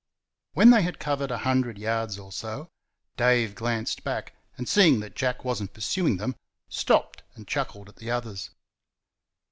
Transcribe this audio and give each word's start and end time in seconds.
When 0.53 0.71
they 0.71 0.81
had 0.81 0.97
covered 0.97 1.29
a 1.29 1.37
hundred 1.37 1.77
yards 1.77 2.17
or 2.17 2.31
so, 2.31 2.71
Dave 3.17 3.53
glanced 3.53 4.03
back, 4.03 4.33
and 4.57 4.67
seeing 4.67 4.99
that 5.01 5.15
Jack 5.15 5.45
was 5.45 5.61
n't 5.61 5.75
pursuing 5.75 6.17
them, 6.17 6.37
stopped 6.69 7.21
and 7.35 7.47
chuckled 7.47 7.87
at 7.87 7.97
the 7.97 8.09
others. 8.09 8.49